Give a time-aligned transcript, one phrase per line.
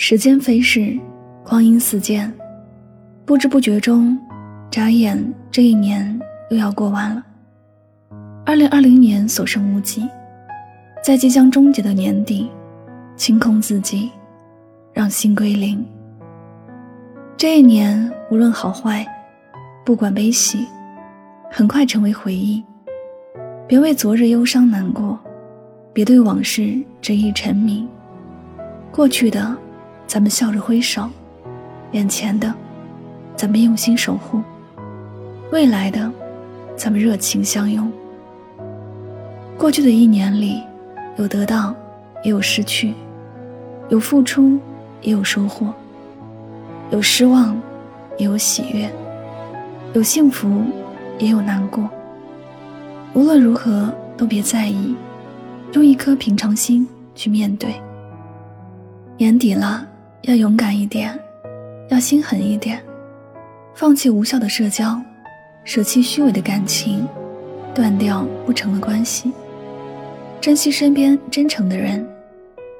[0.00, 0.96] 时间飞逝，
[1.44, 2.32] 光阴似箭，
[3.24, 4.16] 不知不觉中，
[4.70, 6.16] 眨眼这一年
[6.50, 7.20] 又要过完了。
[8.46, 10.08] 二零二零年所剩无几，
[11.02, 12.48] 在即将终结的年底，
[13.16, 14.08] 清空自己，
[14.92, 15.84] 让心归零。
[17.36, 19.04] 这一年无论好坏，
[19.84, 20.64] 不管悲喜，
[21.50, 22.62] 很快成为回忆。
[23.66, 25.18] 别为昨日忧伤难过。
[25.92, 27.84] 别对往事执意沉迷，
[28.92, 29.56] 过去的，
[30.08, 31.02] 咱们笑着挥手；
[31.92, 32.52] 眼前的，
[33.36, 34.40] 咱们用心守护；
[35.52, 36.10] 未来的，
[36.74, 37.92] 咱们热情相拥。
[39.58, 40.62] 过去的一年里，
[41.18, 41.74] 有得到，
[42.24, 42.94] 也有失去；
[43.90, 44.58] 有付出，
[45.02, 45.66] 也有收获；
[46.90, 47.54] 有失望，
[48.16, 48.88] 也有喜悦；
[49.92, 50.62] 有幸福，
[51.18, 51.86] 也有难过。
[53.12, 54.96] 无论如何，都别在意。
[55.74, 57.74] 用一颗平常心去面对。
[59.18, 59.86] 年底了，
[60.22, 61.18] 要勇敢一点，
[61.88, 62.82] 要心狠一点，
[63.74, 65.00] 放弃无效的社交，
[65.64, 67.06] 舍弃虚伪的感情，
[67.74, 69.32] 断掉不成的关系，
[70.40, 72.06] 珍惜身边真诚的人，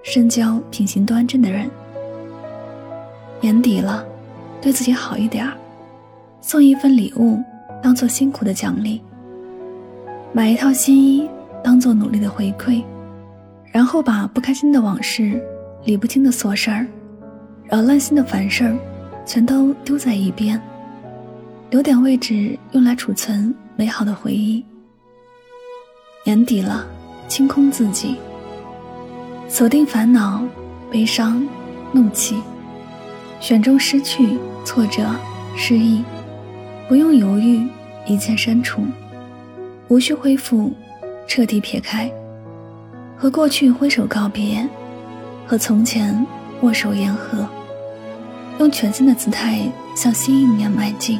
[0.02, 1.70] 深交品行端正的人。
[3.40, 4.04] 年底了，
[4.60, 5.52] 对自己好一点儿，
[6.40, 7.38] 送一份礼物
[7.82, 9.00] 当做辛苦的奖励，
[10.32, 11.28] 买一套新衣。
[11.60, 12.84] 当做努力的回馈，
[13.72, 15.42] 然后把不开心的往事、
[15.84, 16.86] 理不清的琐事儿、
[17.70, 18.74] 扰乱心的烦事儿，
[19.26, 20.60] 全都丢在一边，
[21.70, 24.64] 留点位置用来储存美好的回忆。
[26.24, 26.86] 年底了，
[27.28, 28.16] 清空自己，
[29.48, 30.42] 锁定烦恼、
[30.90, 31.46] 悲伤、
[31.92, 32.36] 怒气，
[33.38, 35.04] 选中失去、挫折、
[35.54, 36.02] 失意，
[36.88, 37.68] 不用犹豫，
[38.06, 38.82] 一键删除，
[39.88, 40.72] 无需恢复。
[41.26, 42.10] 彻底撇开，
[43.14, 44.66] 和过去挥手告别，
[45.46, 46.26] 和从前
[46.62, 47.46] 握手言和，
[48.58, 49.60] 用全新的姿态
[49.94, 51.18] 向新一年迈进。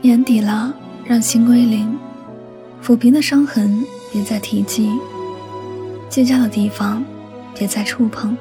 [0.00, 1.96] 年底了，让心归零，
[2.82, 4.90] 抚平的伤痕别再提及，
[6.08, 7.04] 结痂的地方
[7.54, 8.36] 别再触碰，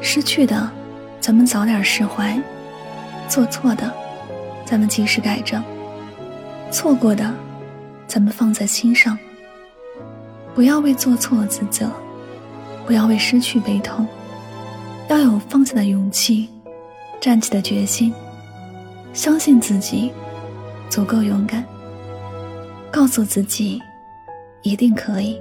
[0.00, 0.70] 失去的
[1.20, 2.40] 咱们早点释怀，
[3.28, 3.90] 做错的
[4.64, 5.62] 咱们及时改正，
[6.70, 7.32] 错过的。
[8.08, 9.18] 咱们放在心上，
[10.54, 11.90] 不要为做错自责，
[12.86, 14.06] 不要为失去悲痛，
[15.12, 16.48] 要有放下的勇气，
[17.20, 18.14] 站起的决心，
[19.12, 20.10] 相信自己
[20.88, 21.62] 足够勇敢，
[22.90, 23.78] 告诉自己
[24.62, 25.38] 一定可以。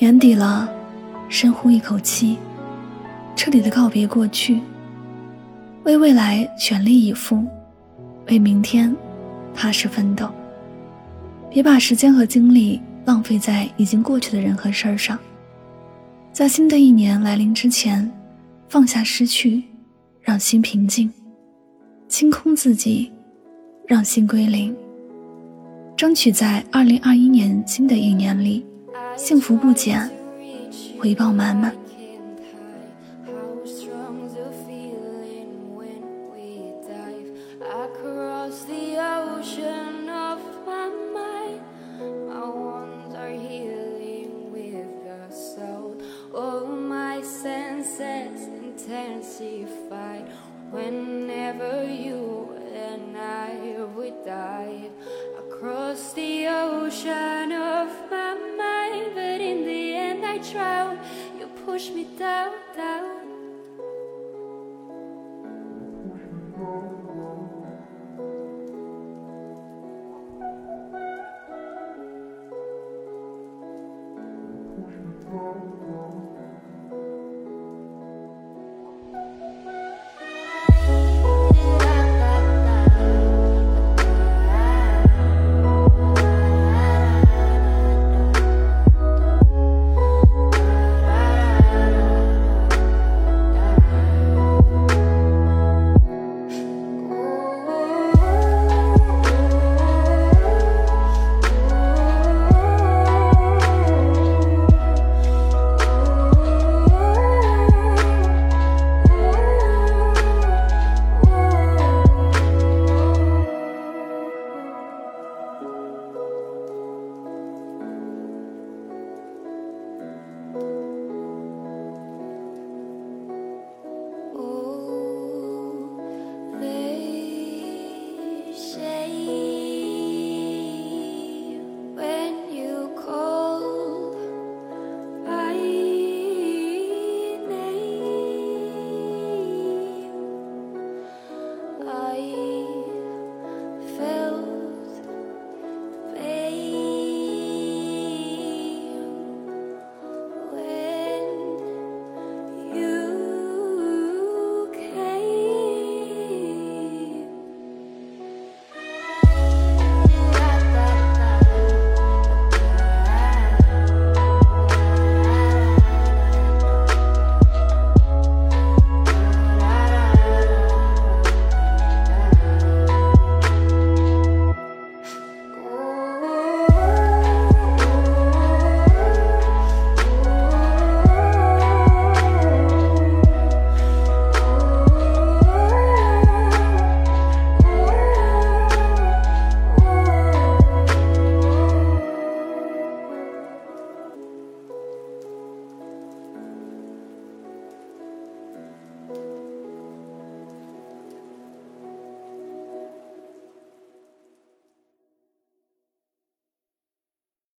[0.00, 0.68] 年底了，
[1.28, 2.38] 深呼一口气，
[3.36, 4.60] 彻底的告别过去，
[5.84, 7.44] 为未来全力以赴，
[8.26, 8.92] 为明天
[9.54, 10.28] 踏实奋斗。
[11.48, 15.16] 别把时间和精力浪费在已经过去的人和事儿上，
[16.32, 18.10] 在新的一年来临之前，
[18.68, 19.64] 放下失去，
[20.22, 21.12] 让心平静，
[22.08, 23.10] 清空自己，
[23.86, 24.74] 让心归零，
[25.96, 28.64] 争取在二零二一年新的一年里，
[29.16, 30.08] 幸福不减，
[30.98, 31.74] 回报满满。
[56.90, 59.12] Ocean of my mind.
[59.14, 60.98] But in the end, I drown.
[61.38, 63.04] You push me down, down.
[63.04, 63.19] Down.